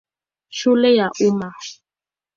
Shule 0.57 0.95
ya 0.95 1.07
Umma. 1.27 1.53